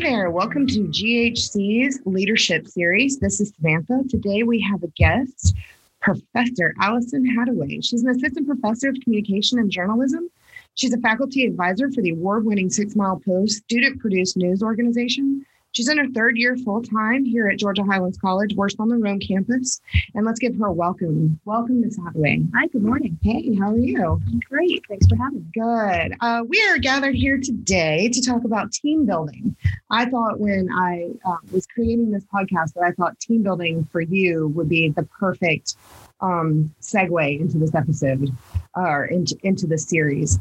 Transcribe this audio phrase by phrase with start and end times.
[0.00, 3.18] There, welcome to GHC's Leadership Series.
[3.18, 4.02] This is Samantha.
[4.08, 5.54] Today we have a guest,
[6.00, 7.84] Professor Allison Hadaway.
[7.84, 10.30] She's an assistant professor of communication and journalism.
[10.74, 15.44] She's a faculty advisor for the award winning Six Mile Post student produced news organization.
[15.72, 18.96] She's in her third year full time here at Georgia Highlands College, works on the
[18.96, 19.80] Rome campus.
[20.14, 21.38] And let's give her a welcome.
[21.44, 21.98] Welcome, Ms.
[21.98, 22.48] Hadaway.
[22.54, 23.16] Hi, good morning.
[23.22, 24.20] Hey, how are you?
[24.48, 24.82] Great.
[24.88, 25.50] Thanks for having me.
[25.54, 26.16] Good.
[26.20, 29.54] Uh, we are gathered here today to talk about team building.
[29.90, 34.00] I thought when I uh, was creating this podcast that I thought team building for
[34.00, 35.76] you would be the perfect
[36.20, 38.28] um, segue into this episode
[38.74, 40.40] or into, into this series.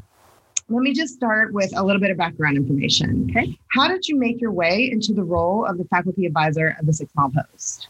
[0.69, 3.27] Let me just start with a little bit of background information.
[3.31, 3.57] Okay.
[3.69, 6.93] How did you make your way into the role of the faculty advisor of the
[6.93, 7.87] Six Mile Post?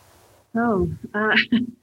[0.56, 1.36] Oh, uh,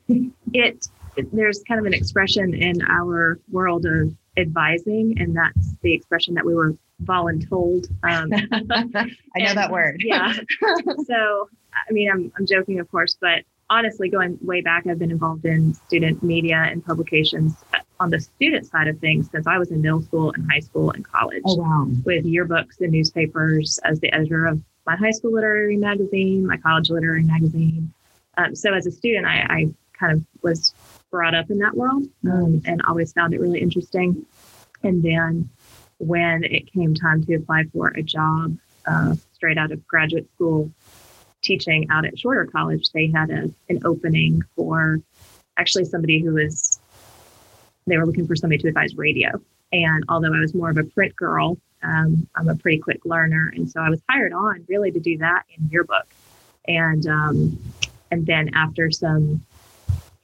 [0.54, 0.88] it,
[1.32, 6.44] there's kind of an expression in our world of advising, and that's the expression that
[6.44, 7.90] we were voluntold.
[8.02, 8.32] Um,
[8.70, 10.02] I know and- that word.
[10.04, 10.32] yeah.
[11.06, 11.48] so,
[11.88, 15.44] I mean, I'm I'm joking, of course, but honestly, going way back, I've been involved
[15.44, 17.54] in student media and publications
[17.98, 20.90] on the student side of things since I was in middle school and high school
[20.90, 21.42] and college.
[21.46, 21.86] oh wow.
[22.04, 26.90] with yearbooks and newspapers as the editor of my high school literary magazine, my college
[26.90, 27.92] literary magazine.
[28.36, 29.66] Um, so as a student, I, I
[29.98, 30.74] kind of was
[31.10, 34.26] brought up in that world um, and always found it really interesting.
[34.82, 35.48] And then
[35.98, 40.70] when it came time to apply for a job uh, straight out of graduate school,
[41.46, 45.00] teaching out at Shorter College, they had a, an opening for
[45.56, 46.80] actually somebody who was,
[47.86, 49.40] they were looking for somebody to advise radio.
[49.72, 53.52] And although I was more of a print girl, um, I'm a pretty quick learner,
[53.54, 56.06] and so I was hired on really to do that in yearbook.
[56.66, 57.58] And um,
[58.10, 59.44] and then after some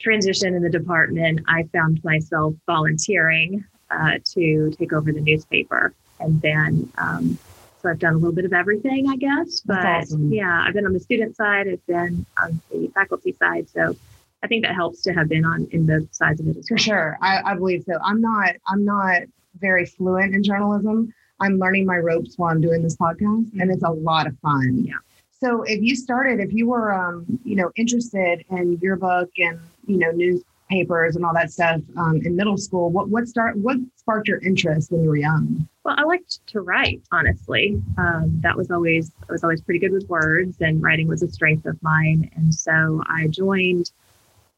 [0.01, 6.41] transition in the department, I found myself volunteering uh, to take over the newspaper, and
[6.41, 7.39] then um,
[7.83, 9.61] so I've done a little bit of everything, I guess.
[9.61, 10.33] But awesome.
[10.33, 13.97] yeah, I've been on the student side, I've been on the faculty side, so
[14.43, 16.79] I think that helps to have been on in both sides of it as For
[16.79, 17.19] sure.
[17.21, 17.99] I, I believe so.
[18.05, 19.23] I'm not I'm not
[19.59, 21.13] very fluent in journalism.
[21.41, 24.85] I'm learning my ropes while I'm doing this podcast and it's a lot of fun.
[24.85, 24.95] Yeah.
[25.31, 29.59] So if you started, if you were um, you know, interested in your book and,
[29.87, 33.77] you know, newspapers and all that stuff um, in middle school, what what start what
[33.97, 35.69] sparked your interest when you were young?
[35.85, 37.83] Well, I liked to write, honestly.
[37.99, 41.29] Um, that was always I was always pretty good with words, and writing was a
[41.29, 42.31] strength of mine.
[42.37, 43.91] And so I joined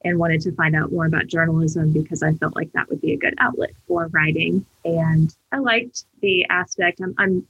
[0.05, 3.13] and wanted to find out more about journalism because I felt like that would be
[3.13, 4.67] a good outlet for writing.
[4.85, 7.01] And I liked the aspect.
[7.01, 7.47] I'm, I'm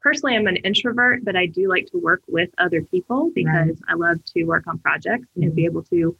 [0.00, 3.94] personally I'm an introvert, but I do like to work with other people because I
[3.94, 6.16] love to work on projects and be able to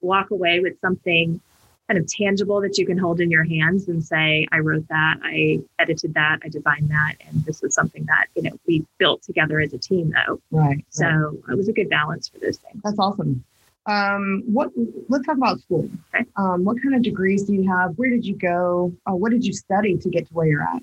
[0.00, 1.40] walk away with something
[1.88, 5.16] kind of tangible that you can hold in your hands and say, I wrote that,
[5.22, 9.22] I edited that, I designed that, and this was something that, you know, we built
[9.22, 10.40] together as a team though.
[10.50, 10.84] Right.
[10.90, 12.80] So it was a good balance for those things.
[12.82, 13.44] That's awesome.
[13.86, 14.70] Um, what
[15.10, 15.90] let's talk about school.
[16.14, 16.24] Okay.
[16.36, 17.92] Um, what kind of degrees do you have?
[17.98, 18.94] Where did you go?
[19.06, 20.82] Uh, what did you study to get to where you're at?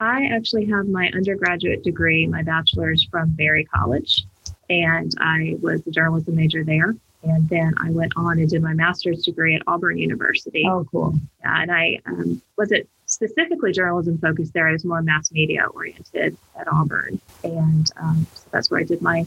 [0.00, 4.24] I actually have my undergraduate degree, my bachelor's from Berry College,
[4.70, 6.96] and I was a journalism major there.
[7.22, 10.64] And then I went on and did my master's degree at Auburn University.
[10.66, 11.14] Oh, cool.
[11.40, 14.68] Yeah, And I um, wasn't specifically journalism focused there.
[14.68, 17.20] I was more mass media oriented at Auburn.
[17.44, 19.26] And um, so that's where I did my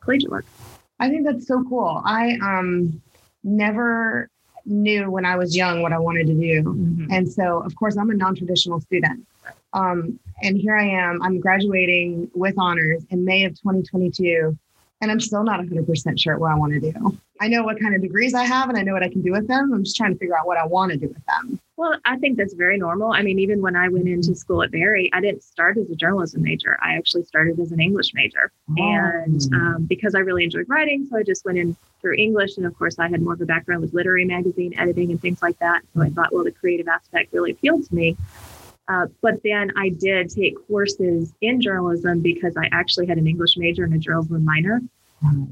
[0.00, 0.46] collegiate work.
[1.00, 2.02] I think that's so cool.
[2.04, 3.02] I um
[3.42, 4.28] never
[4.66, 7.06] knew when I was young what I wanted to do.
[7.10, 9.26] And so, of course, I'm a non traditional student.
[9.72, 14.56] Um, and here I am, I'm graduating with honors in May of 2022,
[15.04, 17.18] and I'm still not 100% sure what I want to do.
[17.38, 19.32] I know what kind of degrees I have and I know what I can do
[19.32, 19.70] with them.
[19.74, 21.60] I'm just trying to figure out what I want to do with them.
[21.76, 23.12] Well, I think that's very normal.
[23.12, 25.94] I mean, even when I went into school at Berry, I didn't start as a
[25.94, 26.78] journalism major.
[26.82, 28.50] I actually started as an English major.
[28.78, 29.56] And Oh.
[29.58, 32.56] um, because I really enjoyed writing, so I just went in through English.
[32.56, 35.42] And of course, I had more of a background with literary magazine editing and things
[35.42, 35.82] like that.
[35.94, 38.16] So I thought, well, the creative aspect really appealed to me.
[38.88, 43.56] Uh, but then I did take courses in journalism because I actually had an English
[43.56, 44.82] major and a journalism minor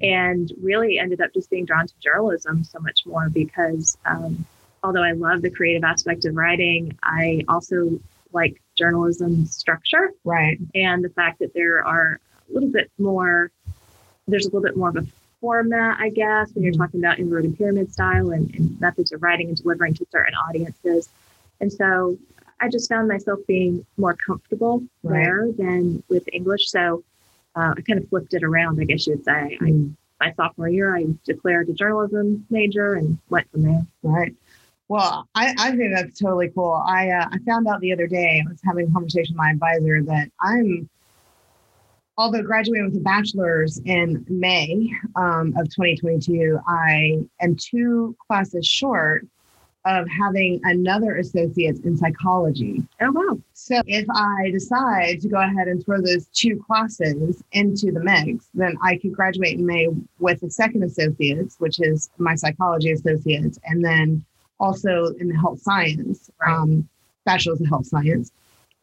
[0.02, 4.44] and really ended up just being drawn to journalism so much more because um,
[4.82, 7.98] although I love the creative aspect of writing, I also
[8.32, 10.58] like journalism structure Right.
[10.74, 12.20] and the fact that there are
[12.50, 13.50] a little bit more,
[14.26, 15.06] there's a little bit more of a
[15.40, 16.78] format, I guess, when you're Mhm.
[16.78, 21.08] talking about inverted pyramid style and, and methods of writing and delivering to certain audiences.
[21.60, 22.18] And so
[22.62, 25.24] I just found myself being more comfortable Right.
[25.24, 26.70] there than with English.
[26.70, 27.02] So
[27.56, 29.58] uh, I kind of flipped it around, I guess you would say.
[29.60, 33.84] I, Mm, my sophomore year, I declared a journalism major and went from there.
[34.04, 34.32] Right.
[34.86, 36.80] Well, I, I think that's totally cool.
[36.86, 39.50] I uh, I found out the other day, I was having a conversation with my
[39.50, 40.88] advisor that I'm
[42.18, 49.26] although graduating with a bachelor's in May um, of 2022, I am two classes short
[49.84, 52.82] of having another associate's in psychology.
[53.00, 53.38] Oh, wow.
[53.52, 58.48] So if I decide to go ahead and throw those two classes into the mix,
[58.54, 59.88] then I could graduate in May
[60.20, 64.24] with a second associate's, which is my psychology associate, and then
[64.60, 66.54] also in the health science, Right.
[66.54, 66.88] um,
[67.24, 68.30] bachelor's of health science.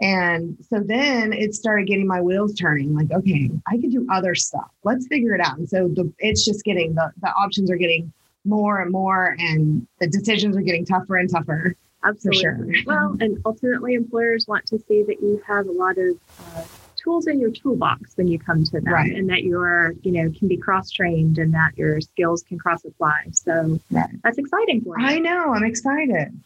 [0.01, 4.33] And so then it started getting my wheels turning like, okay, I could do other
[4.33, 4.69] stuff.
[4.83, 5.57] Let's figure it out.
[5.57, 8.11] And so the, it's just getting the, the options are getting
[8.45, 11.75] more and more, and the decisions are getting tougher and tougher.
[12.03, 12.41] Absolutely.
[12.41, 12.83] sure.
[12.85, 16.17] Well, and ultimately, employers want to see that you have a lot of
[16.55, 16.63] uh,
[16.95, 19.13] tools in your toolbox when you come to them, Right.
[19.13, 22.85] and that you're, you know, can be cross trained and that your skills can cross
[22.85, 23.25] apply.
[23.31, 24.09] So Right.
[24.23, 25.05] that's exciting for you.
[25.05, 25.53] I know.
[25.53, 26.39] I'm excited.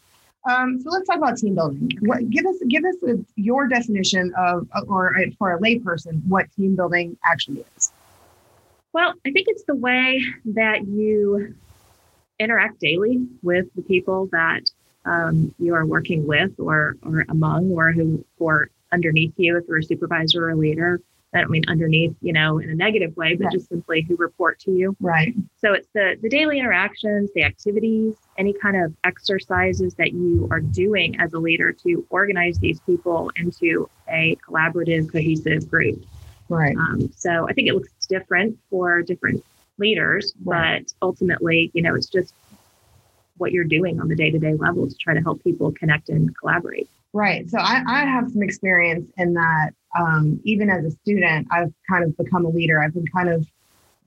[0.46, 1.90] Um, so let's talk about team building.
[2.00, 6.46] What give us give us a, your definition of, or uh, for a layperson, what
[6.54, 7.92] team building actually is.
[8.92, 11.54] Well, I think it's the way that you
[12.38, 14.62] interact daily with the people that
[15.04, 19.78] um, you are working with or, or among or who or underneath you if you're
[19.78, 21.00] a supervisor or a leader.
[21.34, 23.52] I don't mean underneath, you know, in a negative way, but Right.
[23.52, 24.96] just simply who report to you.
[25.00, 25.34] Right.
[25.56, 30.60] So it's the the daily interactions, the activities, any kind of exercises that you are
[30.60, 36.04] doing as a leader to organize these people into a collaborative, cohesive group.
[36.48, 36.76] Right.
[36.76, 39.44] Um, so I think it looks different for different
[39.78, 42.34] leaders, but ultimately, you know, it's just
[43.36, 46.08] what you're doing on the day to day level to try to help people connect
[46.08, 46.88] and collaborate.
[47.12, 47.48] Right.
[47.48, 49.70] So I, I have some experience in that.
[49.96, 52.82] Um, even as a student, I've kind of become a leader.
[52.82, 53.46] I've been kind of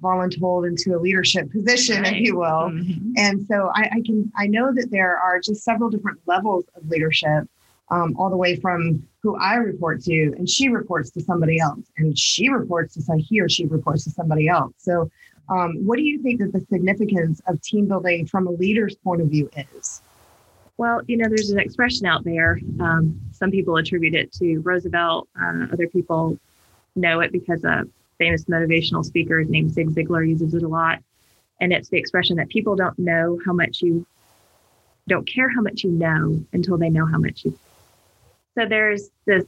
[0.02, 2.70] voluntold into a leadership position, if you will.
[2.70, 3.14] Mhm.
[3.18, 6.88] And so I, I can I know that there are just several different levels of
[6.90, 7.48] leadership,
[7.90, 11.86] um, all the way from who I report to, and she reports to somebody else,
[11.98, 14.74] and she reports to some he or she reports to somebody else.
[14.78, 15.10] So,
[15.50, 19.22] um, what do you think that the significance of team building from a leader's point
[19.22, 20.02] of view is?
[20.78, 22.60] Well, you know, there's an expression out there.
[22.80, 25.28] Um, some people attribute it to Roosevelt.
[25.40, 26.38] Uh, other people
[26.96, 27.86] know it because a
[28.18, 31.00] famous motivational speaker named Zig Ziglar uses it a lot.
[31.60, 34.06] And it's the expression that people don't know how much you
[35.08, 37.58] don't care how much you know until they know how much you.
[38.56, 39.46] So there's this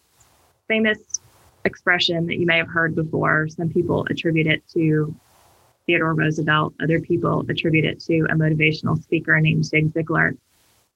[0.67, 1.19] famous
[1.65, 3.47] expression that you may have heard before.
[3.49, 5.13] Some people attribute it to
[5.89, 6.75] Theodore Roosevelt.
[6.83, 10.37] Other people attribute it to a motivational speaker named Zig Ziglar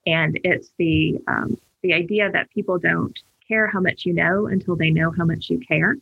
[0.05, 3.17] and it's the um, the idea that people don't
[3.47, 5.97] care how much you know until they know how much you care.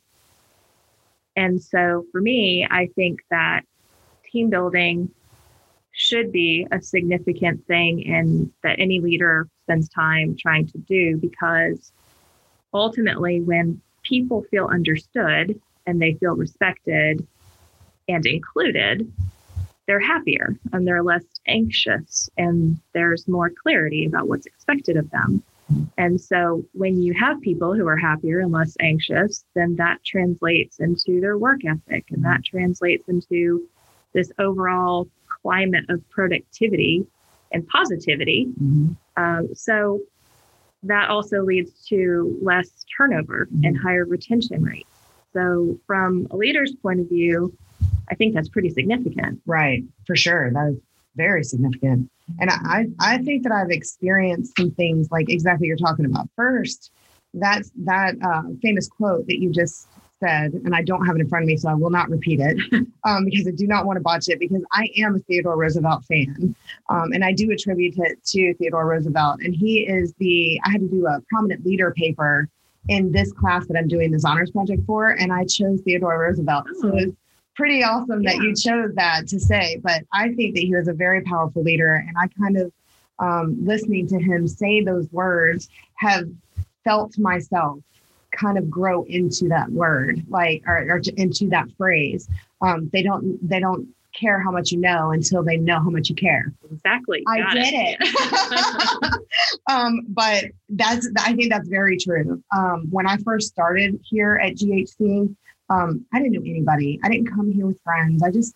[1.37, 3.61] And so for me, I think that
[4.29, 5.09] team building
[5.93, 11.93] should be a significant thing and that any leader spends time trying to do because
[12.73, 17.25] ultimately when people feel understood and they feel respected
[18.11, 19.11] and included
[19.87, 25.43] they're happier and they're less anxious and there's more clarity about what's expected of them.
[25.97, 30.79] And so when you have people who are happier and less anxious, then that translates
[30.79, 33.67] into their work ethic and that translates into
[34.13, 35.07] this overall
[35.41, 37.05] climate of productivity
[37.51, 38.47] and positivity.
[39.17, 40.01] Um, so
[40.83, 44.89] that also leads to less turnover and higher retention rates.
[45.33, 47.55] So, from a leader's point of view,
[48.11, 49.41] I think that's pretty significant.
[49.45, 50.51] Right, for sure.
[50.51, 50.79] That is
[51.15, 52.09] very significant.
[52.39, 56.29] And I, I think that I've experienced some things like exactly what you're talking about.
[56.35, 56.91] First,
[57.33, 59.87] that's that uh, famous quote that you just
[60.19, 62.39] said, and I don't have it in front of me, so I will not repeat
[62.39, 62.57] it
[63.03, 66.05] um, because I do not want to botch it because I am a Theodore Roosevelt
[66.05, 66.55] fan.
[66.89, 69.41] Um, and I do attribute it to Theodore Roosevelt.
[69.41, 72.49] And he is the, I had to do a prominent leader paper
[72.87, 76.67] in this class that I'm doing this honors project for, and I chose Theodore Roosevelt.
[76.79, 77.15] So it's
[77.55, 79.79] pretty awesome that you chose that to say.
[79.83, 82.71] But I think that he was a very powerful leader, and I kind of
[83.19, 86.27] um, listening to him say those words have
[86.83, 87.79] felt myself
[88.31, 92.27] kind of grow into that word, like or, or into that phrase.
[92.61, 96.09] Um, they don't they don't care how much you know until they know how much
[96.09, 96.53] you care.
[96.71, 97.23] Exactly.
[97.27, 99.21] I Got get it.
[99.69, 102.41] um, but that's I think that's very true.
[102.55, 105.35] Um, when I first started here at GHC,
[105.71, 106.99] um, I didn't know anybody.
[107.03, 108.21] I didn't come here with friends.
[108.23, 108.55] I just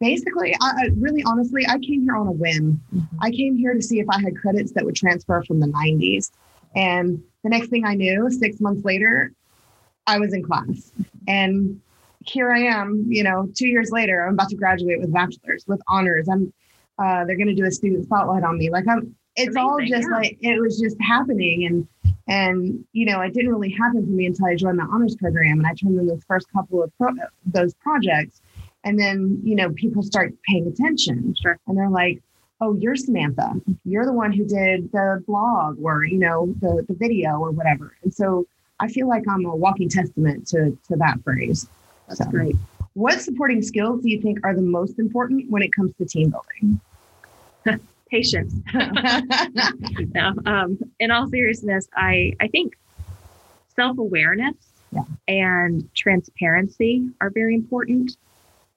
[0.00, 2.80] basically, I, I really honestly, I came here on a whim.
[3.20, 6.32] I came here to see if I had credits that would transfer from the 90s.
[6.74, 9.32] And the next thing I knew, six months later,
[10.06, 10.92] I was in class.
[11.28, 11.80] And
[12.26, 15.80] here I am, you know, two years later, I'm about to graduate with bachelor's, with
[15.88, 16.28] honors.
[16.28, 16.52] I'm
[16.98, 18.68] uh, they're going to do a student spotlight on me.
[18.68, 20.16] Like I'm, it's all just yeah.
[20.16, 21.88] like it was just happening, and
[22.30, 25.58] And, you know, it didn't really happen for me until I joined the honors program
[25.58, 27.12] and I turned in those first couple of pro-
[27.44, 28.40] those projects.
[28.84, 31.34] And then, you know, people start paying attention.
[31.34, 31.58] Sure.
[31.66, 32.22] And they're like,
[32.60, 33.60] oh, you're Samantha.
[33.84, 37.96] You're the one who did the blog or, you know, the, the video or whatever.
[38.04, 38.46] And so
[38.78, 41.66] I feel like I'm a walking testament to, to that phrase.
[42.06, 42.54] That's So, great.
[42.94, 46.32] What supporting skills do you think are the most important when it comes to team
[46.32, 46.80] building?
[48.10, 48.54] Patience.
[50.14, 52.74] no, um, in all seriousness, I, I think
[53.76, 54.54] self awareness
[54.92, 55.02] Yeah.
[55.28, 58.16] and transparency are very important.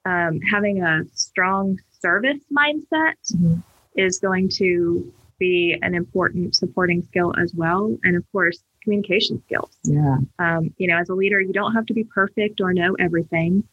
[0.06, 3.62] Um, having a strong service mindset Mhm.
[3.96, 7.96] is going to be an important supporting skill as well.
[8.04, 9.76] And of course, communication skills.
[9.82, 10.18] yeah.
[10.38, 13.64] Um, you know, as a leader, you don't have to be perfect or know everything,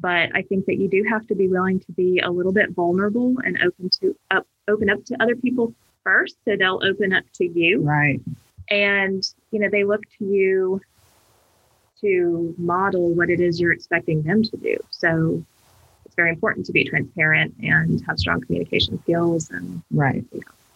[0.00, 2.70] but I think that you do have to be willing to be a little bit
[2.70, 7.24] vulnerable and open to up, open up to other people first, so they'll open up
[7.34, 8.20] to you, Right.
[8.68, 10.80] and you know, they look to you
[12.00, 14.76] to model what it is you're expecting them to do.
[14.90, 15.44] So
[16.06, 20.24] it's very important to be transparent and have strong communication skills and Right.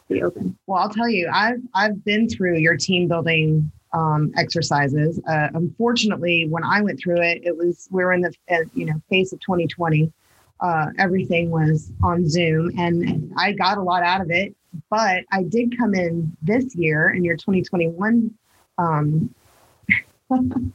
[0.09, 0.57] be open.
[0.67, 5.21] Well, I'll tell you, I've I've been through your team building um, exercises.
[5.27, 8.85] Uh, unfortunately, when I went through it, it was we were in the uh, you
[8.87, 10.13] know phase of 2020.
[10.61, 14.55] Uh, everything was on Zoom, and I got a lot out of it.
[14.91, 18.35] But I did come in this year in your 2021.
[18.77, 19.35] Um,
[20.31, 20.75] um,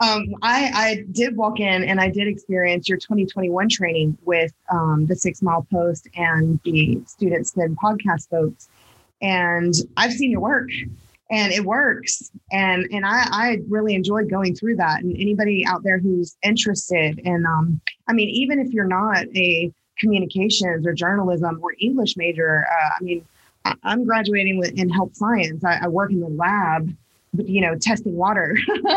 [0.00, 5.16] I, I did walk in and I did experience your 2021 training with um, the
[5.16, 8.68] Six Mile Post and the Student Spin podcast folks.
[9.22, 10.68] And I've seen your work
[11.34, 12.30] and it works.
[12.52, 15.02] And and I, I really enjoyed going through that.
[15.02, 19.72] And anybody out there who's interested in, um, I mean, even if you're not a
[19.98, 23.26] communications or journalism or English major, uh, I mean,
[23.64, 25.64] I- I'm graduating with in health science.
[25.64, 26.94] I, I work in the lab,
[27.32, 28.56] you know, testing water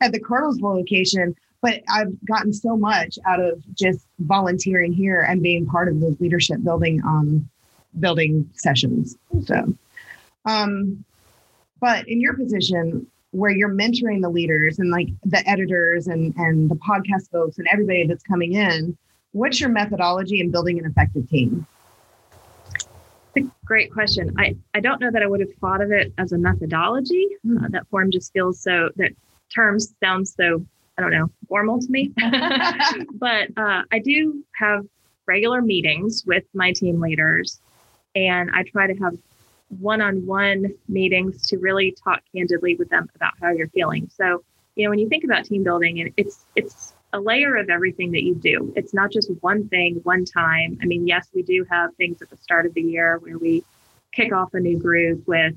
[0.00, 1.36] at the Cartersville location.
[1.60, 6.20] But I've gotten so much out of just volunteering here and being part of those
[6.20, 7.48] leadership building um,
[8.00, 9.16] building sessions.
[9.44, 9.74] So,
[10.44, 11.04] um,
[11.80, 16.70] but in your position where you're mentoring the leaders and like the editors and and
[16.70, 18.96] the podcast folks and everybody that's coming in,
[19.32, 21.66] what's your methodology in building an effective team?
[23.34, 24.34] It's a great question.
[24.38, 27.28] I, I don't know that I would have thought of it as a methodology.
[27.42, 27.58] Hmm.
[27.58, 29.12] Uh, that form just feels so, that
[29.54, 30.64] terms sounds so,
[30.96, 32.12] I don't know, formal to me.
[33.14, 34.84] but uh, I do have
[35.26, 37.60] regular meetings with my team leaders,
[38.14, 39.16] and I try to have
[39.68, 44.10] one on one meetings to really talk candidly with them about how you're feeling.
[44.16, 44.42] So,
[44.76, 48.22] you know, when you think about team building, it's, it's, a layer of everything that
[48.22, 48.70] you do.
[48.76, 50.78] It's not just one thing, one time.
[50.82, 53.64] I mean, yes, we do have things at the start of the year where we
[54.12, 55.54] kick off a new group with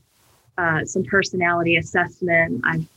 [0.57, 2.61] uh, some personality assessment.
[2.63, 2.87] I've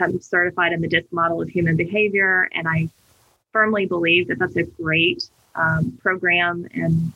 [0.00, 2.88] I'm certified in the DISC model of human behavior, and I
[3.52, 7.12] firmly believe that that's a great um, program and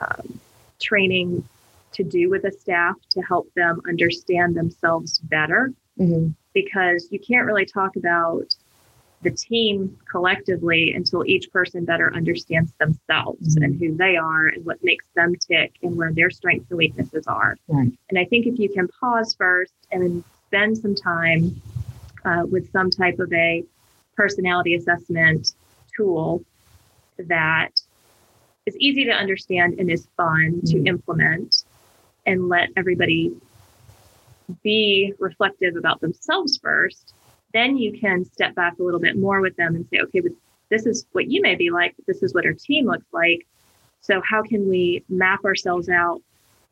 [0.00, 0.40] um,
[0.80, 1.48] training
[1.92, 6.34] to do with a staff to help them understand themselves better Mhm.
[6.54, 8.54] because you can't really talk about
[9.22, 13.64] the team collectively until each person better understands themselves Mhm.
[13.64, 17.26] and who they are and what makes them tick and where their strengths and weaknesses
[17.28, 17.56] are.
[17.68, 17.92] Right.
[18.10, 21.60] And I think if you can pause first and spend some time
[22.24, 23.64] uh, with some type of a
[24.16, 25.54] personality assessment
[25.96, 26.44] tool
[27.18, 27.70] that
[28.66, 30.86] is easy to understand and is fun to Mhm.
[30.86, 31.61] implement
[32.26, 33.34] and let everybody
[34.62, 37.14] be reflective about themselves first,
[37.52, 40.32] then you can step back a little bit more with them and say, okay, but
[40.68, 43.46] this is what you may be like, this is what our team looks like.
[44.00, 46.22] So how can we map ourselves out,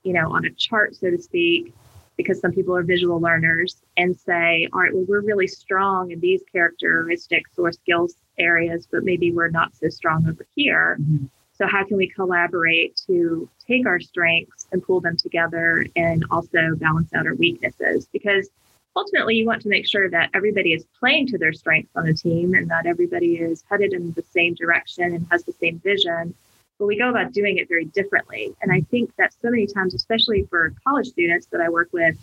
[0.03, 1.73] you know, on a chart, so to speak,
[2.17, 6.21] because some people are visual learners and say, all right, well, we're really strong in
[6.21, 10.99] these characteristics or skills areas, but maybe we're not so strong over here.
[11.01, 11.29] Mhm.
[11.61, 16.75] So, how can we collaborate to take our strengths and pull them together and also
[16.77, 18.09] balance out our weaknesses?
[18.11, 18.49] Because
[18.97, 22.15] ultimately, you want to make sure that everybody is playing to their strengths on the
[22.15, 26.35] team and that everybody is headed in the same direction and has the same vision.
[26.79, 28.55] But we go about doing it very differently.
[28.63, 32.17] And I think that so many times, especially for college students that I work with,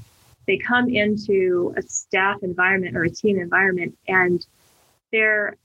[0.47, 4.43] they come into a staff environment or a team environment and
[5.11, 5.57] they're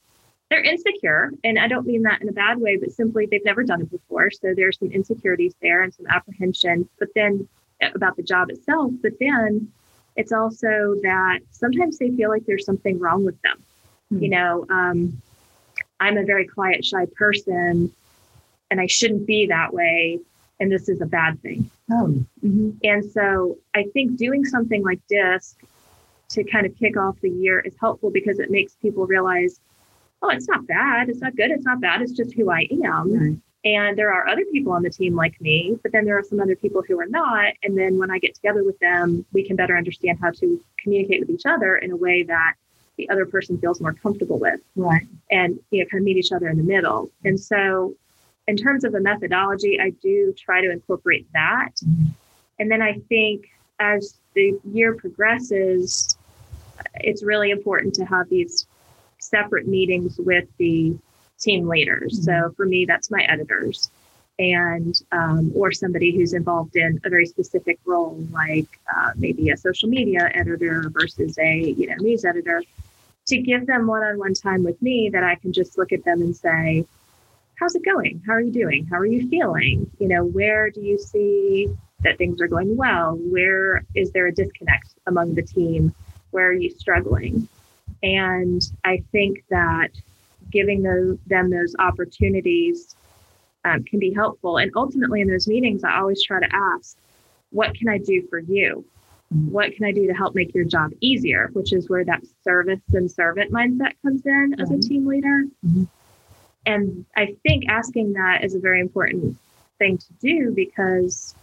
[0.53, 3.63] they're insecure and i don't mean that in a bad way but simply they've never
[3.63, 4.31] done it before.
[4.31, 7.49] So there's some insecurities there and some apprehension but then
[7.95, 8.93] about the job itself.
[9.03, 9.73] But then
[10.15, 13.63] it's also that sometimes they feel like there's something wrong with them.
[14.11, 14.23] Hmm.
[14.23, 15.23] you know um,
[16.01, 17.91] i'm a very quiet shy person
[18.71, 20.21] and i shouldn't be that way
[20.63, 21.69] and this is a bad thing.
[21.91, 22.71] Oh, mm-hmm.
[22.85, 25.59] And so I think doing something like DISC
[26.31, 29.59] to kind of kick off the year is helpful because it makes people realize,
[30.23, 31.09] oh, it's not bad.
[31.09, 31.51] It's not good.
[31.51, 32.03] It's not bad.
[32.03, 33.13] It's just who I am.
[33.13, 33.39] Right.
[33.65, 36.41] And there are other people on the team like me, but then there are some
[36.41, 37.55] other people who are not.
[37.63, 41.21] And then when I get together with them, we can better understand how to communicate
[41.21, 42.55] with each other in a way that
[42.97, 44.61] the other person feels more comfortable with.
[44.75, 45.07] Right.
[45.31, 47.11] And you know, kind of meet each other in the middle.
[47.25, 47.95] And so
[48.49, 51.71] in terms of the methodology, I do try to incorporate that.
[51.85, 52.07] Mm-hmm.
[52.59, 53.49] And then I think
[53.79, 56.17] as the year progresses,
[56.97, 58.67] it's really important to have these
[59.23, 60.97] separate meetings with the
[61.39, 62.21] team leaders.
[62.21, 62.47] Mm-hmm.
[62.47, 63.91] So for me, that's my editors
[64.39, 69.57] and um, or somebody who's involved in a very specific role, like uh, maybe a
[69.57, 72.63] social media editor versus a you know news editor,
[73.27, 76.35] to give them one-on-one time with me that I can just look at them and
[76.35, 76.87] say,
[77.59, 78.23] "How's it going?
[78.27, 78.87] How are you doing?
[78.87, 79.91] How are you feeling?
[79.99, 81.69] You know, where do you see
[82.01, 83.17] that things are going well?
[83.17, 85.95] Where is there a disconnect among the team?
[86.31, 87.49] Where are you struggling?"
[88.03, 89.91] And I think that
[90.51, 92.95] giving those, them those opportunities
[93.65, 94.59] um, can be helpful.
[94.59, 96.97] And ultimately, in those meetings, I always try to ask,
[97.51, 98.85] what can I do for you?
[99.33, 99.51] Mm-hmm.
[99.53, 101.51] What can I do to help make your job easier?
[101.53, 105.45] Which is where that service and servant mindset comes in as a team leader.
[105.65, 105.85] Mm-hmm.
[106.67, 109.37] And I think asking that is a very important
[109.79, 111.35] thing to do because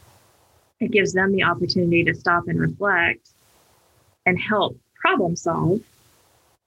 [0.80, 3.30] it gives them the opportunity to stop and reflect
[4.26, 5.82] and help problem solve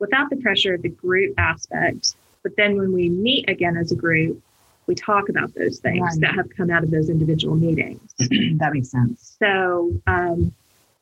[0.02, 2.16] without the pressure of the group aspect.
[2.42, 4.42] But then when we meet again as a group,
[4.88, 6.20] we talk about those things right.
[6.22, 8.12] that have come out of those individual meetings.
[8.18, 9.36] that makes sense.
[9.38, 10.52] So um,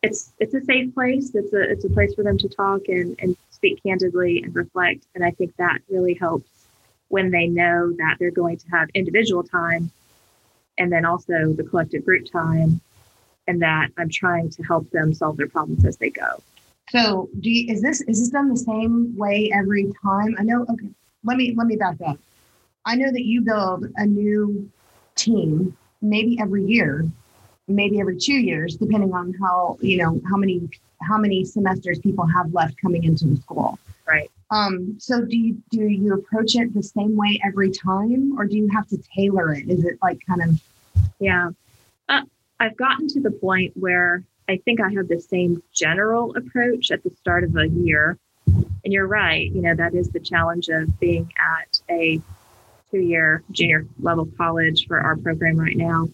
[0.03, 1.35] it's it's a safe place.
[1.35, 5.07] It's a it's a place for them to talk and, and speak candidly and reflect.
[5.15, 6.51] And I think that really helps
[7.09, 9.91] when they know that they're going to have individual time
[10.77, 12.83] and then also the collective group time
[13.49, 16.43] and that I'm trying to help them solve their problems as they go.
[16.91, 20.35] So do you, is this is this done the same way every time?
[20.39, 20.89] I know okay.
[21.25, 22.19] Let me let me back up.
[22.85, 24.71] I know that you build a new
[25.15, 27.07] team maybe every year,
[27.69, 30.69] maybe every two years, depending on how you know how many
[31.03, 33.79] how many semesters people have left coming into the school.
[34.07, 34.31] Right.
[34.51, 38.57] Um, so do you do you approach it the same way every time, or do
[38.57, 39.69] you have to tailor it?
[39.69, 40.61] Is it like kind of?
[41.21, 41.51] Yeah,
[42.09, 42.23] uh,
[42.59, 47.05] I've gotten to the point where I think I have the same general approach at
[47.05, 48.19] the start of a year.
[48.47, 52.21] And you're right, you know that is the challenge of being at a
[52.91, 56.09] two year junior level college for our program right now.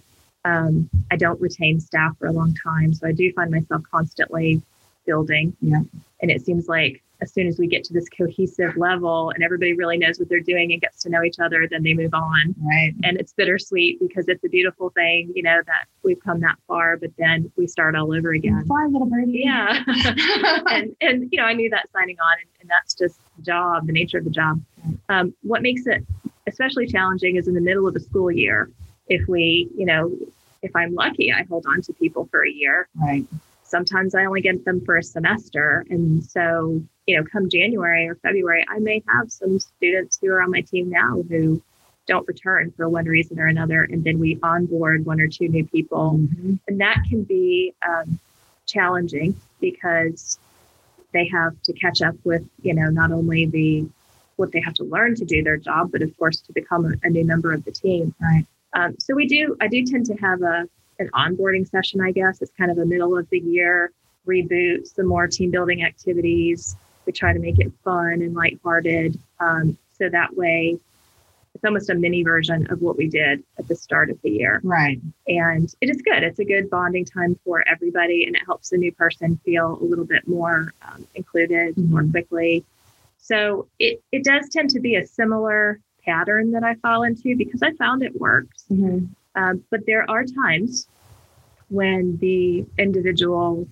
[0.45, 2.93] Um, I don't retain staff for a long time.
[2.93, 4.61] So I do find myself constantly
[5.07, 5.57] building.
[5.63, 5.83] Yeah.
[6.21, 9.73] And it seems like as soon as we get to this cohesive level and everybody
[9.73, 12.55] really knows what they're doing and gets to know each other, then they move on.
[12.63, 12.95] Right.
[13.05, 16.97] And it's bittersweet because it's a beautiful thing, you know, that we've come that far,
[16.97, 18.65] but then we start all over again.
[18.67, 19.43] Fly, little birdie.
[19.45, 19.83] Yeah.
[20.71, 23.87] and and you know, I knew that signing on, and, and that's just the job,
[23.87, 24.61] the nature of the job.
[25.09, 26.05] Um, what makes it
[26.47, 28.71] especially challenging is in the middle of a school year.
[29.09, 30.17] If we, you know,
[30.63, 32.89] if I'm lucky, I hold on to people for a year.
[32.95, 33.25] Right.
[33.63, 35.85] Sometimes I only get them for a semester.
[35.91, 40.43] And so, you know, come January or February, I may have some students who are
[40.43, 41.63] on my team now who
[42.07, 43.85] don't return for one reason or another.
[43.85, 46.19] And then we onboard one or two new people.
[46.19, 46.55] Mm-hmm.
[46.69, 48.19] And that can be um,
[48.67, 50.39] challenging because
[51.13, 53.89] they have to catch up with, you know, not only the
[54.37, 57.07] what they have to learn to do their job, but of course to become a,
[57.07, 58.15] a new member of the team.
[58.21, 58.47] Right.
[58.75, 59.57] Um, so we do.
[59.61, 62.01] I do tend to have a an onboarding session.
[62.01, 63.93] I guess it's kind of a middle of the year
[64.27, 66.77] reboot, some more team building activities.
[67.07, 70.79] We try to make it fun and lighthearted, um, so that way
[71.57, 74.61] it's almost a mini version of what we did at the start of the year.
[74.63, 75.01] Right.
[75.27, 76.23] And it is good.
[76.23, 79.85] It's a good bonding time for everybody, and it helps the new person feel a
[79.85, 81.91] little bit more um, included mm-hmm.
[81.91, 82.63] more quickly.
[83.17, 87.63] So it, it does tend to be a similar pattern that I fall into because
[87.63, 88.65] I found it works.
[88.71, 89.07] Mm-hmm.
[89.35, 90.89] Um, but there are times
[91.71, 93.67] when the individual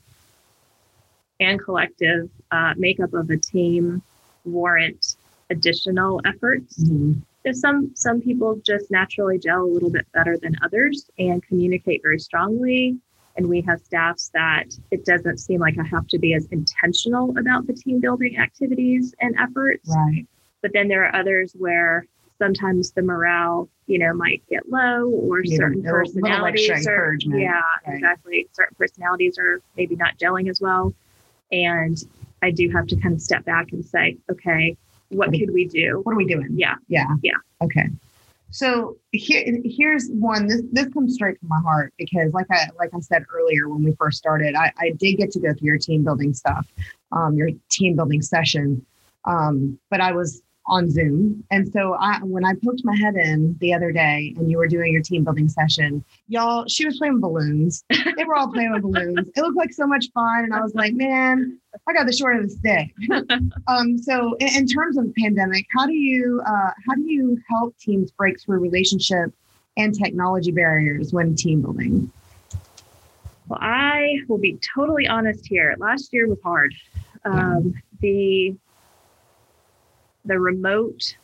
[1.40, 4.02] and collective uh, makeup of a team
[4.44, 5.16] warrant
[5.50, 6.82] additional efforts.
[6.82, 7.52] Mm-hmm.
[7.52, 12.18] some some people just naturally gel a little bit better than others and communicate very
[12.18, 12.98] strongly
[13.36, 17.36] and we have staffs that it doesn't seem like I have to be as intentional
[17.36, 19.88] about the team building activities and efforts.
[19.88, 20.26] Right.
[20.62, 22.06] But then there are others where
[22.38, 27.94] sometimes the morale, you know, might get low or you certain personalities are, yeah, right.
[27.94, 28.48] exactly.
[28.52, 30.94] Certain personalities are maybe not gelling as well.
[31.54, 32.02] And
[32.42, 34.76] I do have to kind of step back and say, okay,
[35.10, 36.00] what, could we do?
[36.02, 36.48] What are we doing?
[36.54, 36.74] Yeah.
[36.88, 37.06] Yeah.
[37.22, 37.36] Yeah.
[37.62, 37.88] Okay.
[38.50, 40.46] So here, here's one.
[40.46, 43.82] This this comes straight from my heart because, like I like I said earlier when
[43.82, 46.64] we first started, I, I did get to go through your team building stuff,
[47.10, 48.86] um, your team building session,
[49.24, 51.44] um, but I was on Zoom.
[51.50, 54.66] And so I, when I poked my head in the other day and you were
[54.66, 57.84] doing your team building session, y'all, she was playing with balloons.
[58.16, 59.28] they were all playing with balloons.
[59.34, 60.44] It looked like so much fun.
[60.44, 62.94] And I was like, man, I got the short of the stick.
[63.68, 67.38] um, so in, in, terms of the pandemic, how do you, uh, how do you
[67.50, 69.32] help teams break through relationship
[69.76, 72.10] and technology barriers when team building?
[73.48, 75.74] Well, I will be totally honest here.
[75.78, 76.74] Last year was hard.
[77.26, 78.54] Um, the
[80.24, 81.16] the remote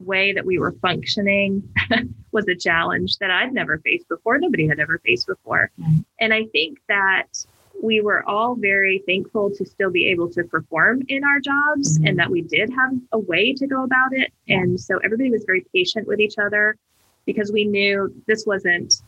[0.00, 1.68] way that we were functioning
[2.32, 4.38] was a challenge that I'd never faced before.
[4.38, 5.70] Nobody had ever faced before.
[5.80, 6.00] Mm-hmm.
[6.20, 7.26] And I think that
[7.82, 12.08] we were all very thankful to still be able to perform in our jobs mm-hmm.
[12.08, 14.32] and that we did have a way to go about it.
[14.48, 16.76] And so everybody was very patient with each other
[17.24, 19.02] because we knew this wasn't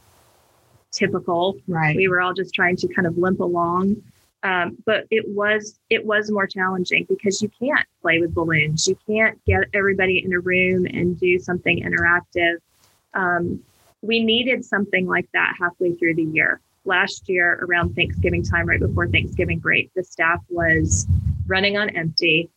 [0.93, 1.57] typical.
[1.67, 1.97] Right.
[1.97, 4.03] We were all just trying to kind of limp along.
[4.43, 8.89] Um, but it was it was more challenging because you can't play with balloons.
[8.89, 12.57] You can't get everybody in a room and do something interactive.
[13.13, 13.63] Um,
[14.03, 16.61] we needed something like that halfway through the year.
[16.87, 21.07] Last year, around Thanksgiving time, right before Thanksgiving break, the staff was
[21.47, 22.49] running on empty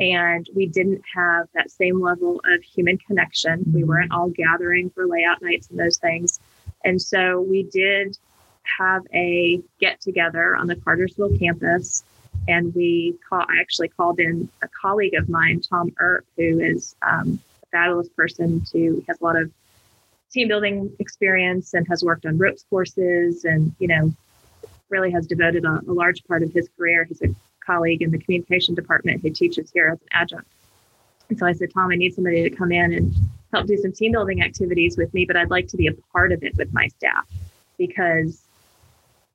[0.00, 3.62] and we didn't have that same level of human connection.
[3.72, 6.40] We weren't all gathering for layout nights and those things.
[6.84, 8.18] And so we did
[8.64, 12.04] have a get together on the Cartersville campus.
[12.48, 16.96] And we call, I actually called in a colleague of mine, Tom Earp, who is
[17.02, 19.50] um, a fabulous person to, has a lot of
[20.30, 24.12] team building experience and has worked on ropes courses and, you know,
[24.88, 27.04] really has devoted a, a large part of his career.
[27.04, 30.48] He's a colleague in the communication department who teaches here as an adjunct.
[31.28, 33.14] And so I said, Tom, I need somebody to come in and
[33.52, 36.32] help do some team building activities with me, but I'd like to be a part
[36.32, 37.28] of it with my staff
[37.78, 38.42] because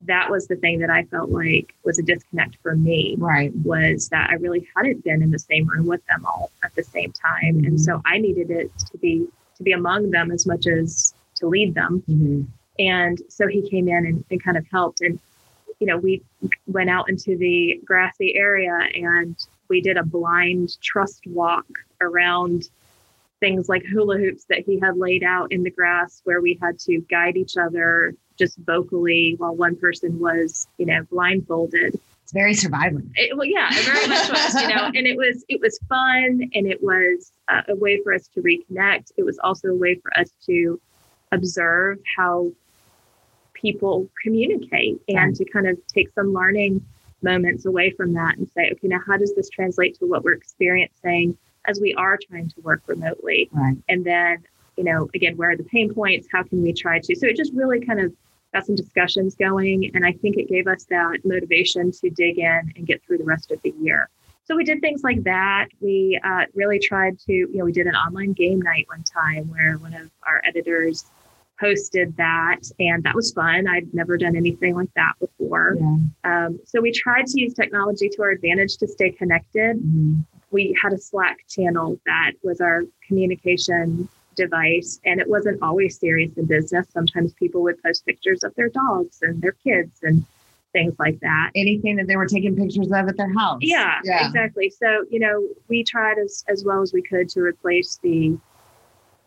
[0.02, 3.16] that was the thing that I felt like was a disconnect for me.
[3.18, 3.52] Right.
[3.64, 6.84] Was that I really hadn't been in the same room with them all at the
[6.84, 7.56] same time.
[7.56, 7.66] Mm-hmm.
[7.66, 11.46] And so I needed it to be to be among them as much as to
[11.46, 12.02] lead them.
[12.08, 12.42] Mm-hmm.
[12.78, 15.00] And so he came in and, and kind of helped.
[15.00, 15.18] And,
[15.80, 16.22] you know, we
[16.66, 19.34] went out into the grassy area and
[19.68, 21.66] we did a blind trust walk
[22.00, 22.68] around
[23.40, 26.78] things like hula hoops that he had laid out in the grass where we had
[26.80, 31.98] to guide each other just vocally while one person was, you know, blindfolded.
[32.22, 33.02] It's very survival.
[33.14, 36.50] It, well, yeah, it very much was, you know, and it was it was fun
[36.54, 39.12] and it was uh, a way for us to reconnect.
[39.16, 40.80] It was also a way for us to
[41.30, 42.50] observe how
[43.54, 46.84] people communicate and to kind of take some learning
[47.22, 50.32] moments away from that and say, okay, now how does this translate to what we're
[50.32, 53.48] experiencing as we are trying to work remotely?
[53.52, 53.76] Right.
[53.88, 54.44] And then,
[54.76, 56.28] you know, again, where are the pain points?
[56.30, 57.16] How can we try to?
[57.16, 58.12] So it just really kind of
[58.56, 59.90] got some discussions going.
[59.94, 63.24] And I think it gave us that motivation to dig in and get through the
[63.24, 64.08] rest of the year.
[64.44, 65.66] So we did things like that.
[65.80, 69.50] We uh, really tried to, you know, we did an online game night one time
[69.50, 71.04] where one of our editors
[71.60, 73.66] hosted that, and that was fun.
[73.66, 75.76] I'd never done anything like that before.
[75.78, 75.96] Yeah.
[76.24, 79.78] Um, so we tried to use technology to our advantage to stay connected.
[79.78, 80.20] Mm-hmm.
[80.50, 86.32] We had a Slack channel that was our communication device and it wasn't always serious
[86.36, 86.86] in business.
[86.92, 90.24] Sometimes people would post pictures of their dogs and their kids and
[90.72, 91.50] things like that.
[91.54, 93.58] Anything that they were taking pictures of at their house.
[93.62, 94.26] Yeah, yeah.
[94.26, 94.70] exactly.
[94.70, 98.38] So you know we tried as, as well as we could to replace the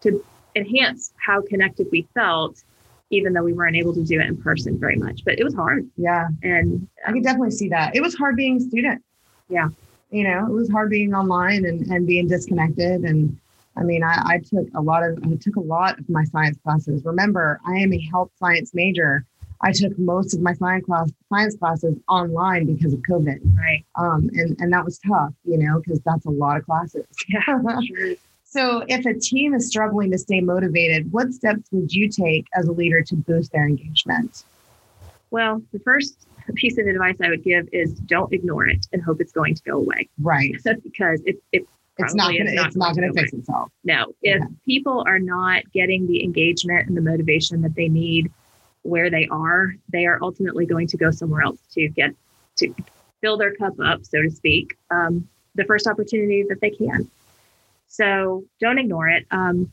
[0.02, 0.24] to
[0.56, 2.64] enhance how connected we felt
[3.12, 5.56] even though we weren't able to do it in person very much but it was
[5.56, 5.90] hard.
[5.98, 6.28] Yeah.
[6.44, 7.96] And um, i can definitely see that.
[7.96, 9.04] It was hard being a student.
[9.50, 9.70] Yeah.
[10.12, 13.38] You know it was hard being online and, and being disconnected and
[13.80, 16.58] I mean, I, I took a lot of I took a lot of my science
[16.64, 17.04] classes.
[17.06, 19.26] Remember, I am a health science major.
[19.62, 23.40] I took most of my science class science classes online because of COVID.
[23.58, 23.86] Right.
[23.96, 27.06] Um, and and that was tough, you know, because that's a lot of classes.
[27.28, 27.42] Yeah.
[27.82, 28.16] sure.
[28.52, 32.68] So, if a team is struggling to stay motivated, what steps would you take as
[32.68, 34.44] a leader to boost their engagement?
[35.30, 39.22] Well, the first piece of advice I would give is don't ignore it and hope
[39.22, 40.10] it's going to go away.
[40.20, 40.56] Right.
[40.84, 41.68] because it, it
[42.00, 43.72] it's not gonna, it's not going to fix itself.
[43.84, 48.32] No, if people are not getting the engagement and the motivation that they need
[48.84, 52.16] where they are, they are ultimately going to go somewhere else to get
[52.58, 52.74] to
[53.22, 57.10] fill their cup up, so to speak, um, the first opportunity that they can.
[57.88, 59.26] So don't ignore it.
[59.32, 59.72] Um,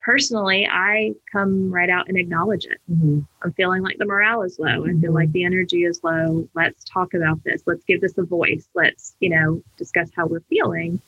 [0.00, 2.78] personally, I come right out and acknowledge it.
[2.90, 3.20] Mm-hmm.
[3.42, 4.68] I'm feeling like the morale is low.
[4.68, 4.96] Mm-hmm.
[4.96, 6.48] I feel like the energy is low.
[6.54, 7.62] Let's talk about this.
[7.66, 8.68] Let's give this a voice.
[8.74, 11.00] Let's, you know, discuss how we're feeling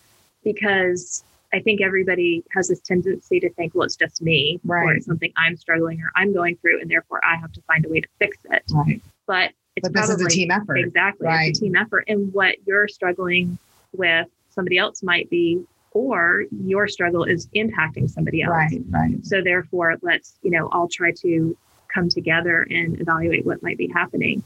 [0.45, 5.07] because I think everybody has this tendency to think, well, it's just me, or it's
[5.07, 8.01] something I'm struggling or I'm going through, and therefore I have to find a way
[8.01, 8.63] to fix it.
[8.73, 9.03] Right.
[9.27, 10.77] But it's But this is a team effort.
[10.79, 11.51] exactly Right.
[11.51, 13.59] it's a team effort, and what you're struggling
[13.93, 18.53] with, somebody else might be, or your struggle is impacting somebody else.
[18.53, 18.83] Right.
[18.91, 19.25] Right.
[19.27, 21.57] So therefore, let's you know all try to
[21.93, 24.43] come together and evaluate what might be happening.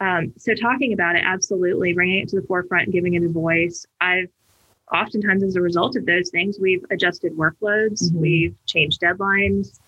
[0.00, 3.28] Um, so talking about it, absolutely bringing it to the forefront and giving it a
[3.28, 3.86] voice.
[4.00, 4.28] I've
[4.92, 8.14] oftentimes, as a result of those things, we've adjusted workloads, Mhm.
[8.14, 9.78] we've changed deadlines,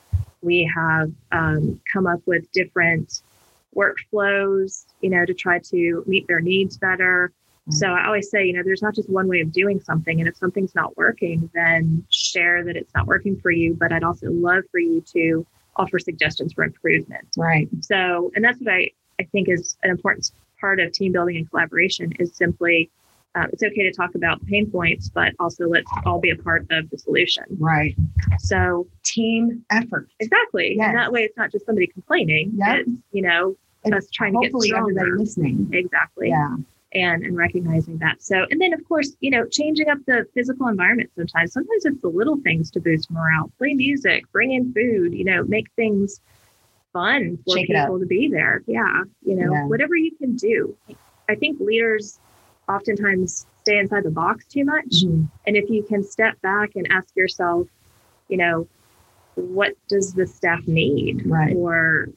[0.42, 3.22] we have um, come up with different
[3.74, 7.32] workflows, you know, to try to meet their needs better.
[7.68, 7.72] Mhm.
[7.72, 10.20] So I always say, you know, there's not just one way of doing something.
[10.20, 13.74] And if something's not working, then share that it's not working for you.
[13.74, 17.28] But I'd also love for you to offer suggestions for improvement.
[17.36, 17.68] Right.
[17.80, 21.48] So, and that's what I, I think is an important part of team building and
[21.48, 22.90] collaboration is simply
[23.34, 26.66] uh, it's okay to talk about pain points, but also let's all be a part
[26.70, 27.44] of the solution.
[27.58, 27.96] Right.
[28.38, 30.08] So, Team effort.
[30.20, 30.74] exactly.
[30.76, 30.88] Yes.
[30.88, 32.52] And that way it's not just somebody complaining.
[32.58, 35.68] It's, you know, It's us trying to get Hopefully, everybody listening.
[35.72, 36.28] Exactly.
[36.28, 36.56] Yeah.
[36.94, 40.68] and and recognizing that so and then of course you know changing up the physical
[40.68, 45.14] environment sometimes sometimes it's the little things to boost morale play music bring in food
[45.14, 46.20] you know make things
[46.92, 49.64] fun for Shake people to be there yeah you know Yeah.
[49.68, 50.76] whatever you can do
[51.30, 52.20] i think leaders
[52.68, 55.28] oftentimes stay inside the box too much Mhm.
[55.46, 57.66] and if you can step back and ask yourself
[58.28, 58.66] you know
[59.34, 61.54] what does the staff need Right.
[61.56, 62.08] or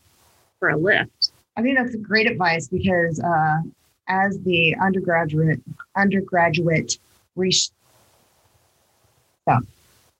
[0.59, 3.61] for a lift I think that's great advice because uh,
[4.07, 5.61] as the undergraduate
[5.95, 6.97] undergraduate
[7.35, 7.71] research
[9.47, 9.59] so,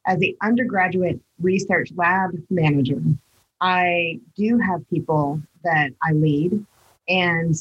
[0.08, 3.02] as the undergraduate research lab manager,
[3.62, 6.66] I do have people that I lead,
[7.08, 7.54] and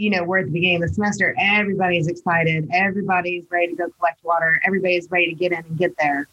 [0.00, 1.34] you know we're at the beginning of the semester.
[1.38, 2.68] Everybody's excited.
[2.72, 4.60] Everybody's ready to go collect water.
[4.64, 6.26] Everybody's ready to get in and get there.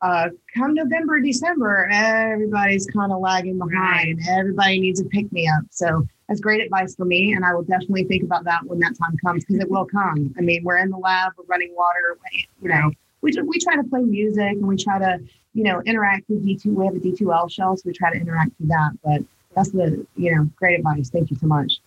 [0.00, 4.20] Uh, come November, December, everybody's kind of lagging behind.
[4.28, 5.64] Everybody needs a pick me up.
[5.70, 7.34] So that's great advice for me.
[7.34, 10.34] And I will definitely think about that when that time comes because it will come.
[10.36, 12.18] I mean, we're in the lab, we're running water,
[12.60, 15.20] you know, we, we try to play music and we try to,
[15.54, 16.64] you know, interact with D2.
[16.66, 18.90] We have a D2L shell, so we try to interact with that.
[19.04, 19.22] But
[19.54, 21.10] that's the, you know, great advice.
[21.10, 21.80] Thank you so much.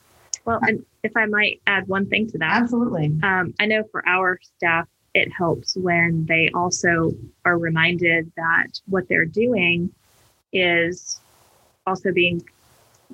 [0.46, 3.12] Well and if i might add one thing to that Absolutely.
[3.24, 7.12] Um, I know for our staff, it helps when they also
[7.46, 9.90] are reminded that what they're doing
[10.54, 11.20] is
[11.88, 12.44] also being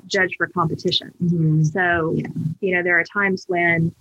[0.08, 1.12] judged for competition.
[1.22, 1.66] Mhm.
[1.66, 2.28] So, Yeah.
[2.60, 3.94] you know, there are times when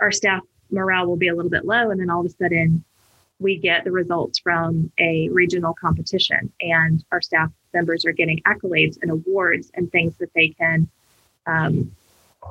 [0.00, 2.82] our staff morale will be a little bit low, and then all of a sudden
[3.38, 8.98] we get the results from a regional competition, and our staff members are getting accolades
[9.02, 10.88] and awards and things that they can
[11.46, 11.90] um,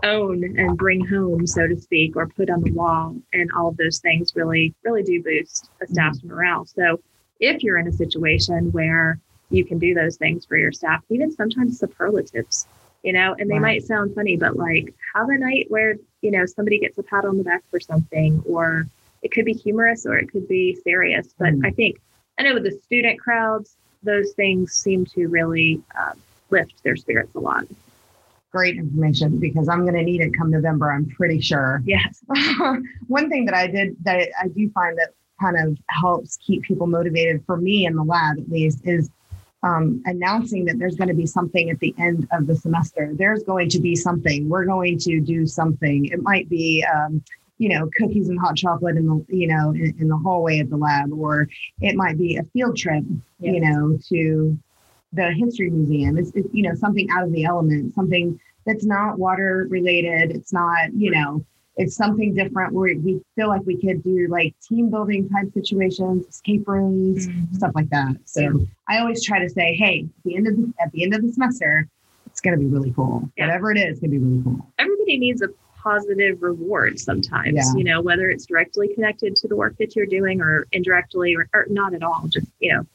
[0.04, 3.16] own and bring home, so to speak, or put on the wall.
[3.34, 6.66] And all of those things really, really do boost a staff's morale.
[6.66, 7.00] So
[7.40, 11.32] if you're in a situation where you can do those things for your staff, even
[11.32, 12.68] sometimes superlatives,
[13.04, 16.46] you know, and they might sound funny, but like have a night where, you know,
[16.46, 18.88] somebody gets a pat on the back for something, or
[19.22, 21.34] it could be humorous or it could be serious.
[21.38, 21.66] But Mm.
[21.66, 22.00] I think,
[22.38, 26.18] I know with the student crowds, those things seem to really um,
[26.50, 27.66] lift their spirits a lot.
[28.52, 31.84] Great information because I'm going to need it come November, I'm pretty sure.
[31.86, 32.24] Yes.
[33.08, 36.88] one thing that I did that I do find that kind of helps keep people
[36.88, 39.10] motivated for me in the lab at least is
[39.64, 43.12] um, announcing that there's going to be something at the end of the semester.
[43.14, 44.48] There's going to be something.
[44.48, 46.06] We're going to do something.
[46.06, 47.24] It might be, um,
[47.58, 50.70] you know, cookies and hot chocolate in the, you know, in, in the hallway of
[50.70, 51.50] the lab, or
[51.82, 53.04] it might be a field trip,
[53.40, 54.58] you know, to
[55.14, 56.18] the history museum.
[56.18, 60.32] It's, it's, you know, something out of the element, something that's not water related.
[60.32, 61.44] It's not, you know,
[61.78, 66.26] it's something different where we feel like we could do like team building type situations,
[66.28, 67.56] escape rooms, Mhm.
[67.56, 68.18] stuff like that.
[68.26, 71.16] So I always try to say, hey, at the end of the, at the end
[71.16, 71.88] of the semester,
[72.28, 73.30] it's going to be really cool.
[73.38, 73.46] Yeah.
[73.48, 74.68] Whatever it is, it's going to be really cool.
[74.78, 77.64] everybody needs a positive reward sometimes, Yeah.
[77.78, 81.48] you know, whether it's directly connected to the work that you're doing or indirectly or,
[81.54, 82.86] or not at all, just, you know,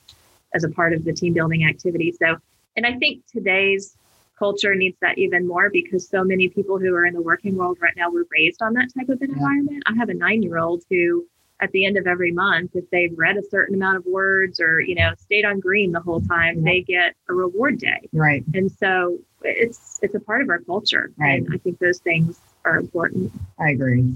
[0.54, 2.12] as a part of the team building activity.
[2.18, 2.36] So,
[2.76, 3.96] and I think today's
[4.38, 7.78] culture needs that even more because so many people who are in the working world
[7.80, 9.36] right now were raised on that type of an Yeah.
[9.36, 9.82] environment.
[9.86, 11.26] I have a nine year old who,
[11.60, 14.80] at the end of every month, if they've read a certain amount of words or,
[14.80, 16.64] you know, stayed on green the whole time, Yeah.
[16.64, 18.44] they get a reward day Right.
[18.54, 21.42] and so it's it's a part of our culture Right.
[21.42, 24.12] and i think those things are important I agree.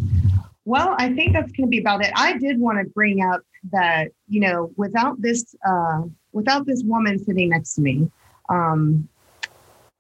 [0.65, 2.13] Well, I think that's going to be about it.
[2.15, 3.41] I did want to bring up
[3.73, 6.03] that you know, without this, uh,
[6.39, 8.09] without this woman sitting next to me,
[8.49, 9.09] um,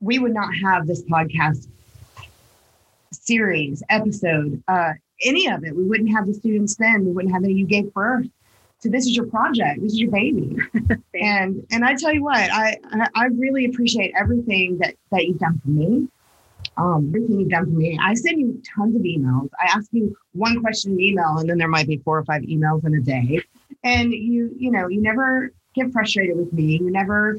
[0.01, 1.67] we would not have this podcast
[3.11, 4.93] series episode, uh,
[5.25, 5.75] any of it.
[5.75, 7.05] We wouldn't have the students then.
[7.05, 7.55] We wouldn't have any.
[7.55, 8.29] You gave birth
[8.83, 10.57] to this is your project, this is your baby.
[11.15, 12.77] and and I tell you what, I
[13.15, 16.09] I really appreciate everything that that you've done for me.
[16.77, 17.99] Um, everything you've done for me.
[18.01, 19.49] I send you tons of emails.
[19.61, 22.43] I ask you one question in email, and then there might be four or five
[22.43, 23.43] emails in a day.
[23.83, 26.79] And you, you know, you never get frustrated with me.
[26.79, 27.39] You never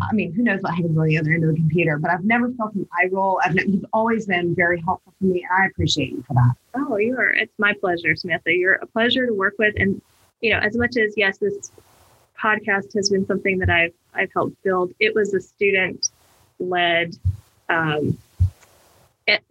[0.00, 2.24] I mean, who knows what happens on the other end of the computer, but I've
[2.24, 3.40] never felt an eye roll.
[3.44, 6.54] I've you've always been very helpful for me, and I appreciate you for that.
[6.74, 7.30] Oh, you are.
[7.30, 8.52] It's my pleasure, Samantha.
[8.52, 10.00] You're a pleasure to work with, and
[10.40, 11.70] you know, as much as yes, this
[12.38, 14.92] podcast has been something that I've I've helped build.
[15.00, 16.10] It was a student
[16.58, 17.16] led
[17.68, 18.16] um,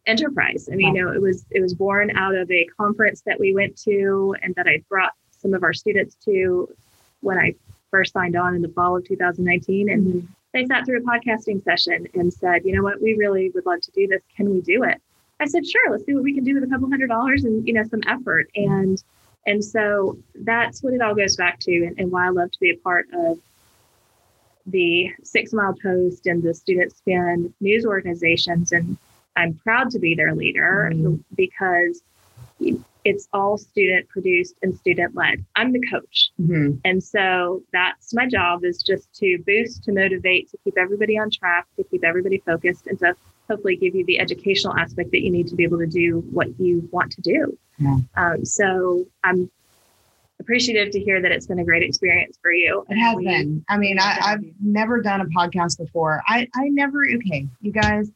[0.05, 0.69] enterprise.
[0.71, 3.53] I mean, you know, it was it was born out of a conference that we
[3.53, 6.73] went to, and that I brought some of our students to
[7.21, 7.53] when I
[7.91, 10.27] first signed on in the fall of 2019, and mm-hmm.
[10.53, 13.01] they sat through a podcasting session and said, "You know what?
[13.01, 14.21] We really would love to do this.
[14.35, 15.01] Can we do it?"
[15.39, 15.91] I said, "Sure.
[15.91, 18.01] Let's see what we can do with a couple hundred dollars and you know some
[18.07, 19.01] effort." And
[19.45, 22.59] and so that's what it all goes back to, and, and why I love to
[22.59, 23.39] be a part of
[24.65, 28.71] the Six Mile Post and the Student Spin news organizations.
[28.71, 28.97] And
[29.35, 31.15] I'm proud to be their leader mm-hmm.
[31.35, 32.01] because
[33.05, 35.45] it's all student produced and student led.
[35.55, 36.31] I'm the coach.
[36.39, 36.77] Mm-hmm.
[36.85, 41.29] And so that's my job is just to boost, to motivate, to keep everybody on
[41.29, 43.15] track, to keep everybody focused, and to
[43.49, 46.47] hopefully give you the educational aspect that you need to be able to do what
[46.59, 47.57] you want to do.
[47.77, 47.97] Yeah.
[48.15, 49.49] Um, so I'm
[50.39, 52.85] appreciative to hear that it's been a great experience for you.
[52.89, 53.65] It has we, been.
[53.69, 56.21] I mean, I, have never done a podcast before.
[56.27, 58.09] I, I never, okay, you guys,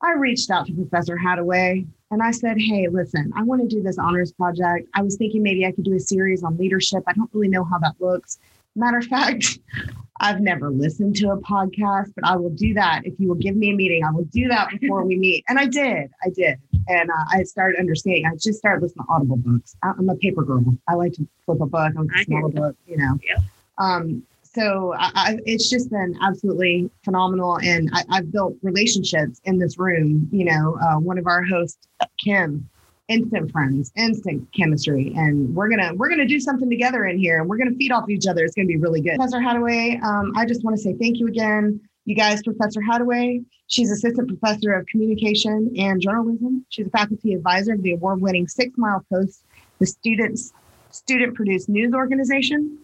[0.00, 3.82] I reached out to Professor Hadaway and I said, Hey, listen, I want to do
[3.82, 4.88] this honors project.
[4.94, 7.02] I was thinking maybe I could do a series on leadership.
[7.06, 8.38] I don't really know how that looks.
[8.76, 9.58] Matter of fact,
[10.20, 13.02] I've never listened to a podcast, but I will do that.
[13.04, 15.44] If you will give me a meeting, I will do that before we meet.
[15.48, 16.10] And I did.
[16.24, 16.58] I did.
[16.88, 18.26] And uh, I started understanding.
[18.26, 19.76] I just started listening to Audible books.
[19.82, 20.64] I'm a paper girl.
[20.88, 21.92] I like to flip a book.
[21.96, 23.18] I like to smell a book, you know.
[23.22, 23.36] Yeah.
[23.78, 27.58] Um, so I, I, it's just been absolutely phenomenal.
[27.58, 31.88] And I, have built relationships in this room you know uh, one of our hosts
[32.22, 32.68] kim
[33.08, 35.12] instant friends instant chemistry.
[35.16, 38.08] And we're gonna we're gonna do something together in here and we're gonna feed off
[38.08, 38.44] each other.
[38.44, 39.16] It's gonna be really good.
[39.16, 41.80] Professor hadaway um, i just want to say thank you again.
[42.04, 46.64] You guys professor hadaway she's assistant professor of communication and journalism.
[46.70, 49.44] She's a faculty advisor of the award-winning six mile post
[49.78, 50.52] the students
[50.90, 52.78] student produced news organization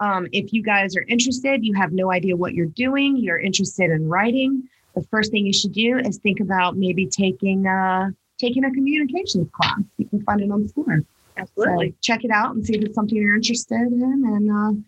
[0.00, 3.90] um, if you guys are interested, you have no idea what you're doing, you're interested
[3.90, 8.64] in writing, the first thing you should do is think about maybe taking uh, taking
[8.64, 9.80] a communications class.
[9.98, 11.02] You can find it on Score.
[11.36, 11.90] Absolutely.
[11.90, 14.80] So check it out and see if it's something you're interested in, and uh,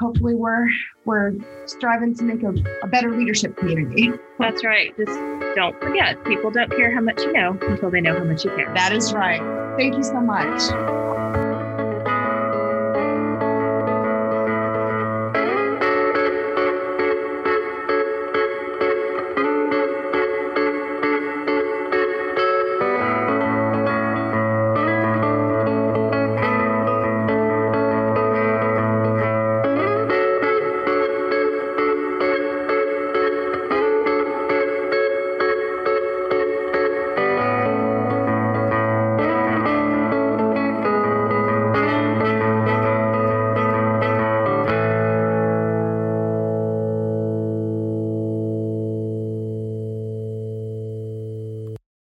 [0.00, 0.68] hopefully we're
[1.04, 1.34] we're
[1.66, 4.12] striving to make a, a better leadership community.
[4.38, 4.96] That's right.
[4.96, 5.18] Just
[5.54, 8.50] don't forget, people don't care how much you know until they know how much you
[8.54, 8.72] care.
[8.74, 9.40] That is right.
[9.76, 11.11] Thank you so much.